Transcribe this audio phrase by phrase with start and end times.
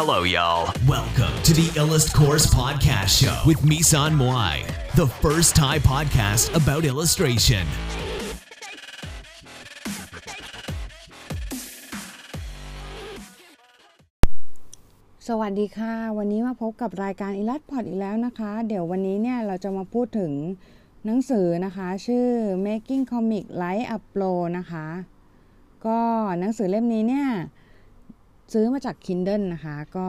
[0.00, 0.64] Hello, y'all.
[0.88, 4.54] Welcome to the Illust Course Podcast Show with Misan Moai,
[4.96, 7.64] the first Thai podcast about illustration.
[15.28, 20.32] สวัสดีค่ะ วันนี้มาพบกับรายการอิลัสพอดอีกแล้วนะคะ เดี๋ยววันนี้เนี่ยเราจะมาพูดถึง
[21.04, 22.26] หนังสือนะคะ ชื่อ
[22.66, 24.86] Making Comic Light Up Pro นะคะ
[25.86, 25.98] ก็
[26.40, 27.28] หนังสือเล่มนี้เนี่ย
[28.52, 30.08] ซื้อมาจาก Kindle นะคะ ก็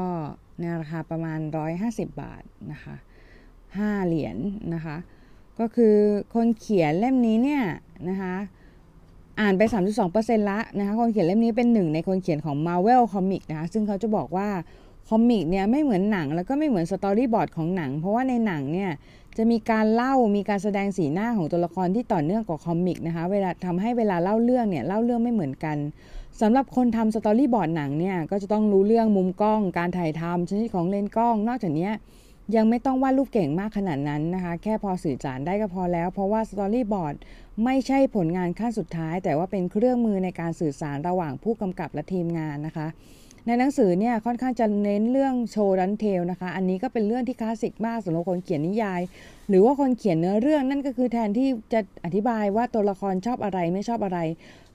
[0.59, 1.39] ในราคาประมาณ
[1.79, 2.95] 150 บาทนะคะ
[3.51, 4.97] 5เหรียญนนะคะ
[5.59, 5.95] ก็คือ
[6.33, 7.63] คนเขียนเล่มนี้เนี่ย
[8.09, 8.35] นะคะ
[9.39, 9.61] อ่านไป
[10.05, 14.49] 3.2%ละนะคะคนเขียนเล่มนี้เป็นหนึ่งในคนเขียนของ Marvel Comic นะคะซึ่งเขาจะบอกว่า
[15.09, 18.91] comic เนี่ยไม่เหมือนหนังแล้วก็ไม่เหมือน storyboard ของหนัง เพราะว่าในหนังเนี่ย
[19.37, 25.77] จะมีการเล่ามีการแสดงสีหน้าของตัวละครที่ต่อเนื่องกว่า comic นะคะเวลาทำให้เวลาเล่าเรื่องเนี่ยเล่าเรื่องไม่เหมือนกัน
[26.41, 31.89] สำหรับคนทำ storyboard หนังเนี่ยก็จะต้องรู้เรื่องมุมกล้อง การถ่ายทำชนิดของเลนส์กล้อง นอกจากนี้
[32.55, 37.15] ยังไม่ต้องวาดรูปเก่งมากขนาดนั้นนะคะ แค่พอสื่อสารได้ก็พอแล้ว เพราะว่า storyboard
[37.63, 42.87] ไม่ใช่ผลงานขั้นสุดท้าย แต่ว่าเป็นเครื่องมือในการสื่อสารระหว่างผู้กำกับและทีมงานนะคะ
[43.45, 49.01] ในหนังสือเนี่ยค่อนข้างจะเน้นเรื่อง show don't tell นะคะ อันนี้ก็เป็นเรื่องที่คลาสสิกมากสำหรับคนเขียนนิยาย
[49.49, 54.19] หรือว่าคนเขียนเนื้อเรื่องนั่นก็คือแทนที่จะอธิบายว่าตัวละครชอบอะไรไม่ชอบอะไร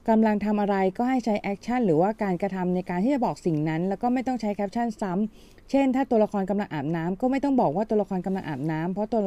[0.09, 9.21] กำลังทำอะไรก็ให้ใช้ action หรือว่าการกระทำในการที่จะบอกสิ่งนั้น แล้วก็ไม่ต้องใช้แคปชั่นซ้ำเช่น ถ้าตัวละครกำลังอาบน้ำก็ไม่ต้องบอกว่าตัวละครกำลังอาบน้ำเพราะตัว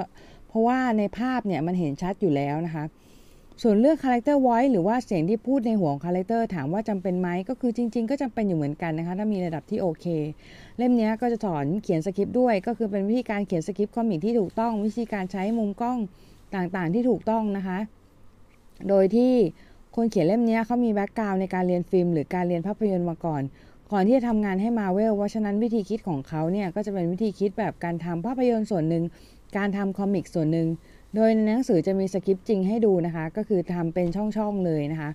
[0.49, 2.85] เพราะว่าในภาพเนี่ยมันเห็นชัดอยู่แล้วนะคะ
[3.63, 10.07] ส่วนเรื่อง character voice หรือว่าเสียงที่พูดในหัวของ character ถามว่าจำเป็นไหมก็คือจริง ๆ ก็จำเป็นอยู่เหมือนกันนะคะ ถ้ามีระดับที่โอเค
[10.79, 15.99] เล่มนี้ก็จะสอนเขียนสคริปต์ด้วย ก็คือเป็นวิธีการเขียน script comic ที่ถูกต้อง วิธีการใช้มุมกล้อง
[16.55, 17.79] ต่างๆ ที่ถูกต้องนะคะ
[18.89, 19.33] โดยที่
[19.99, 23.43] คนเขียนเล่มนี้เขามี background ในการเรียนฟิล์มหรือการเรียนภาพยนตร์มาก่อน
[23.93, 29.05] ก่อนที่จะทำงานให้มาเวลเพราะฉะนั้นวิธีคิดของเขาเนี่ยก็จะเป็นวิธีคิดแบบการทำภาพยนตร์ส่วนหนึ่ง
[29.57, 30.69] การทำ comic ส่วนหนึ่ง
[31.15, 35.11] โดยในหนังสือจะมีสคริปต์จริงให้ดูนะคะ ก็คือทำเป็นช่องๆเลยนะคะ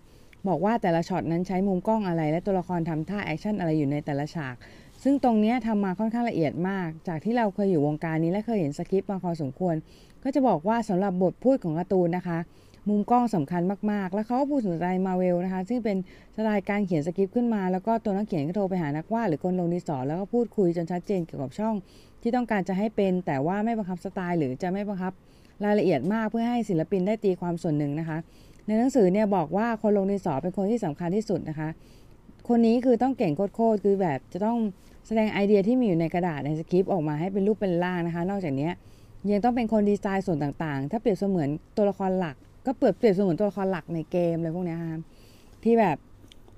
[0.47, 4.55] บอกว่าแต่ละช็อตนั้นใช้มุมกล้องอะไร และตัวละครทำท่า action อะไรอยู่ในแต่ละฉาก
[5.03, 9.75] ซึ่งตรงนี้ทำมาค่อนข้างละเอียดมาก จากที่เราเคยอยู่วงการนี้และเคยเห็นสคริปต์มาพอสมควร
[10.23, 12.39] ก็จะบอกว่าสำหรับบทพูดของการ์ตูนนะคะ
[12.87, 15.97] มุมกล้องสำคัญมากๆ แล้วเขาก็พูดถึงสไตล์มาเวลนะคะ ซึ่งเป็น
[16.35, 21.75] สไตล์การเขียนสคริปต์ขึ้นมา แล้วก็ตัวนักเขียนก็โทรไปหานักวาดหรือคนลงดินสอแล้วก็พูดคุยจนชัดเจนเกี่ยวกับช่อง
[22.21, 25.13] ที่ต้องการจะให้เป็น แต่ว่าไม่บังคับสไตล์ หรือจะไม่บังคับ
[25.65, 28.17] รายละเอียดมากเพื่อให้ศิลปินได้ตีความส่วนหนึ่งนะคะ
[28.67, 31.69] ในหนังสือเนี่ยบอกว่าคนลงดินสอเป็นคนที่สำคัญที่สุดนะคะ
[32.47, 34.57] คนนี้คือต้องเก่งโคตรคือแบบจะต้อง
[35.07, 38.69] แสดงไอเดียที่มีอยู่ในกระดาษในสคริปต์ออกมาให้เป็นรูปเป็นร่างนะคะ นอกจากนี้
[39.31, 42.35] ยังต้องเป็นคนดีไซน์ส่วนต่างๆ ถ้าเปรียบเสมือนตัวละครหลัก
[42.65, 44.99] ก็เปรียบเปรียบเสมือนตัวละครหลักในเกมอะไรพวกนี้ค่ะ
[45.63, 45.97] ที่แบบ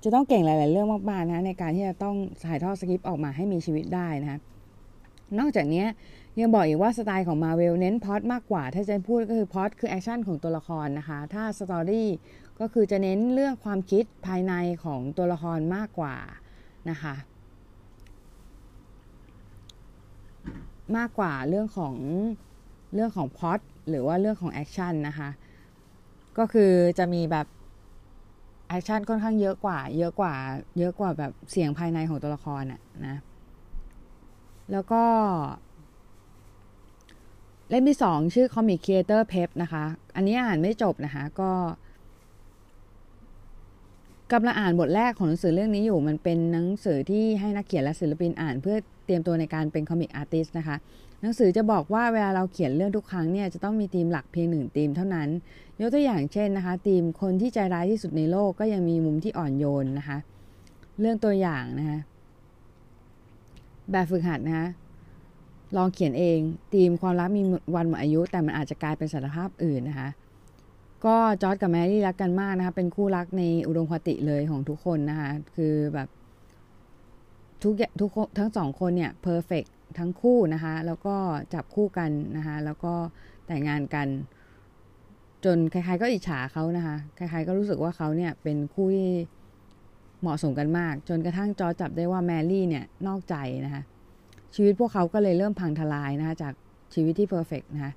[0.04, 4.38] จะต้องเก่งหลาย ๆ เรื่องมากๆนะในการที่จะต้องถ่ายทอดสคริปต์ออกมาให้มีชีวิตได้นะคะ
[5.38, 5.84] นอกจากนี้
[6.40, 12.08] ยังบอกอีกว่าสไตล์ของมาเวลเน้นพอดมากกว่า ถ้าจะพูดก็คือพอดคือ action ของตัวละครนะคะ ถ้า story
[12.60, 16.16] ก็คือจะเน้นเรื่องความคิดภายในของตัวละครมากกว่า
[16.90, 17.14] นะคะ
[20.96, 21.94] มากกว่าเรื่องของ
[22.94, 25.28] เรื่องของพอดหรือว่าเรื่องของ action นะคะ
[26.38, 27.46] ก็คือจะมีแบบ
[28.68, 30.34] action ค่อนข้างเยอะกว่า เยอะกว่า
[30.78, 33.16] เยอะกว่าแบบเสียงภายในของตัวละครน่ะนะ
[34.72, 35.02] แล้วก็
[37.68, 39.84] เล่มที่สองชื่อ Comic Creator Prep นะคะ
[40.16, 41.50] อันนี้อ่านไม่จบนะคะ ก็
[44.32, 50.76] กำลังอ่านบทแรกของหนังสือเรื่องนี้อยู่ มันเป็นหนังสือที่ให้นักเขียนและศิลปินอ่านเพื่อเตรียมตัวในการเป็นคอมิกอาร์ติสนะคะ
[51.22, 55.28] หนังสือจะบอกว่าเวลาเราเขียนเรื่องทุกครั้งเนี่ยจะต้องมีธีมหลักเพียงหนึ่งธีมเท่านั้น
[55.80, 60.18] ยกตัวอย่างเช่นนะคะธีมคนที่ใจร้ายที่สุดในโลกก็ยังมีมุมที่อ่อนโยนนะคะ
[61.00, 61.98] เรื่องตัวอย่างนะคะ
[63.90, 64.68] แบบฝึกหัดนะคะ
[65.76, 66.38] ลองเขียนเอง
[66.74, 67.42] ธีมความรักมี
[67.74, 70.08] วันหมดอายุ แต่มันอาจจะกลายเป็นสารภาพอื่นนะคะ
[71.04, 76.08] ก็จอร์ดกับแมรี่รักกันมากนะคะเป็นคู่รักในอุดมคติเลยของทุกคนนะคะ คือแบบ
[77.62, 79.64] ทุกทุกทั้งสองคนเนี่ย perfect
[79.98, 81.16] ทั้งคู่นะคะแล้วก็
[81.54, 82.92] จับคู่กันนะคะแล้วก็
[83.46, 84.08] แต่งงานกัน
[85.44, 89.10] จนใครๆก็อิจฉาเขานะคะใครๆก็รู้สึกว่าเขาเนี่ยเป็นคู่ที่
[90.20, 93.82] เหมาะสมกันมาก จนกระทั่งจอร์ดจับได้ว่าแมรี่เนี่ยนอกใจนะคะ
[94.54, 96.54] ชีวิตพวกเขาก็เลยเริ่มพังทลายนะคะจาก
[96.94, 97.92] ชีวิตที่ perfect นะคะ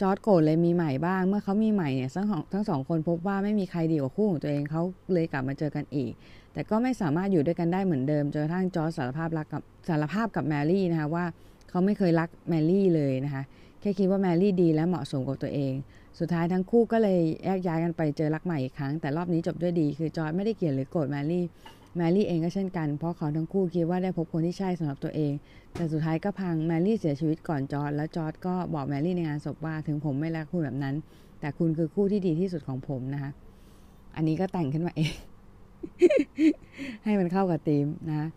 [0.00, 4.82] จอร์ดโกรธเลยมีใหม่บ้าง เมื่อเขามีใหม่เนี่ยทั้งสองทั้งสองคนพบว่าไม่มีใครดีกว่าคู่ของตัวเองเขา
[5.12, 6.12] เลยกลับมาเจอกันอีก
[6.52, 11.24] แต่ก็ไม่สามารถอยู่ด้วยกันได้เหมือนเดิมจนกระทั่งจอร์ดสารภาพรักกับสารภาพกับแมรี่นะคะว่า
[11.68, 13.42] เขาไม่เคยรักแมรี่เลยนะคะ
[13.80, 15.72] แค่คิดว่าแมรี่ดีและเหมาะสมกับตัวเอง
[16.18, 21.44] สุดท้ายทั้งคู่ก็เลยแยกย้ายกันไปเจอรักใหม่อีกครั้ง แต่รอบนี้จบด้วยดี คือจอร์ดไม่ได้เกลียดหรือโกรธแมรี่
[21.96, 25.32] แมรี่เองก็เช่นกัน เพราะเขาทั้งคู่คิดว่าได้พบคนที่ใช่สำหรับตัวเอง
[25.74, 30.94] แต่สุดท้ายก็พังแมรี่เสียชีวิตก่อนจอร์ดแล้วจอร์ดก็บอกแมรี่ในงานศพว่าถึงผมไม่รักคุณแบบนั้น
[31.40, 33.30] แต่คุณคือคู่ที่ดีที่สุดของผมนะคะ
[34.16, 35.12] อันนี้ก็แต่งขึ้นมาเอง
[37.04, 38.28] ให้มันเข้ากับธีมนะ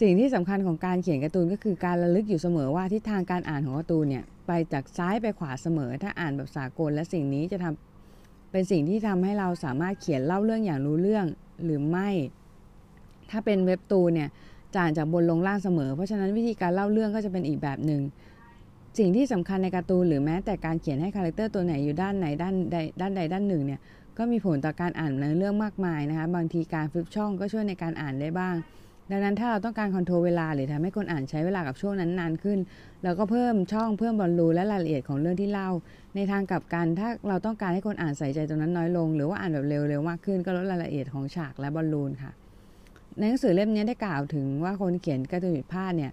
[0.00, 11.26] สิ่งที่สำคัญของการเขียนการ์ตูนก็คือการระลึกอยู่เสมอว่าทิศทางการอ่านของการ์ตูนเนี่ยไปจากซ้ายไปขวาเสมอ ถ้าอ่านแบบสากล และสิ่งนี้จะทำเป็นสิ่งที่ทำให้เราสามารถเขียนเล่าเรื่องอย่างรู้เรื่อง
[11.64, 12.08] หรือไม่
[13.30, 14.28] ถ้าเป็นเว็บตูนเนี่ย
[14.72, 18.02] จะอ่านจากบนลงล่างเสมอ เพราะฉะนั้นวิธีการเล่าเรื่องก็จะเป็นอีกแบบหนึ่ง
[18.98, 23.80] สิ่งที่สำคัญในการ์ตูนหรือแม้แต่การเขียนให้ character ตัวไหนอยู่ด้านไหนด้านใดด้านใดด้านหนึ่งเนี่ย
[24.18, 28.54] ก็มีผลต่อการอ่านในเรื่องมากมายนะคะบางทีการ flip ช่องก็ช่วยในการอ่านได้บ้าง
[29.10, 32.58] ดังนั้นถ้าเราต้องการ control เวลาหรือทำให้คนอ่านใช้เวลากับช่วงนั้นนานขึ้น
[33.04, 35.70] เราก็เพิ่มช่องเพิ่มบอลลูนและรายละเอียดของเรื่องที่เล่า
[36.14, 42.32] ในทางกลับกันถ้าเราต้องการให้คนอ่านใส่ใจตรงนั้นน้อยลง หรือว่าอ่านแบบเร็วๆมากขึ้นก็ลดรายละเอียดของฉากและบอลลูนค่ะ
[43.18, 46.12] ในหนังสือเล่มนี้ได้กล่าวถึงว่าคนเขียนการ์ตูนผิดพลาดเนี่ย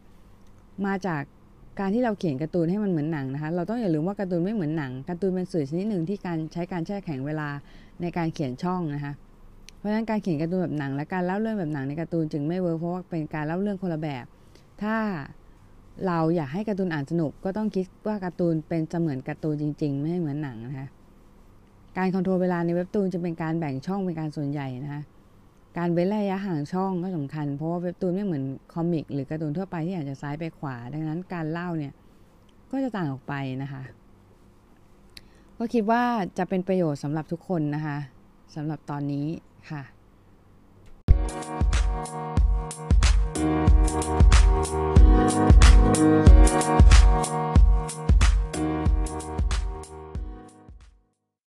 [0.86, 1.22] มาจาก
[1.80, 7.50] การที่เราเขียนการ์ตูนให้มันเหมือนหนังนะคะ เราต้องอย่าลืมว่าการ์ตูนไม่เหมือนหนังการ์ตูนเป็นสื่อชนิดหนึ่งที่การใช้การแช่แข็งเวลา
[8.02, 9.14] ในการเขียนช่องนะคะ
[9.78, 14.26] เพราะฉะนั้นการเขียนการ์ตูนแบบหนัง และการเล่าเรื่องแบบหนังในการ์ตูนจึงไม่ work เพราะว่าเป็นการเล่าเรื่องคนละแบบ
[14.82, 14.96] ถ้า
[16.08, 20.88] เราอยากให้การ์ตูนอ่านสนุก ก็ต้องคิดว่าการ์ตูนเป็นเสมือนการ์ตูนจริง ๆ ไม่ให้เหมือนหนังนะคะ
[21.98, 25.02] การ control เวลาในเว็บตูนจะเป็นการแบ่งช่องเป็นการส่วนใหญ่นะคะ
[25.78, 31.94] การเว้นระยะห่างช่องก็สำคัญ เพราะว่าเว็บตูนไม่เหมือนคอมิก หรือการ์ตูนทั่วไปที่อาจจะซ้ายไปขวา ดังนั้นการเล่าเนี่ย
[32.72, 33.34] ก็จะต่างออกไป
[33.64, 33.82] นะคะ
[35.58, 36.04] ก็คิดว่า
[36.38, 37.98] จะเป็นประโยชน์สำหรับทุกคนนะคะ
[38.56, 39.28] สำหรับตอนนี้
[39.70, 39.84] ค่ะ
[49.61, 49.61] เ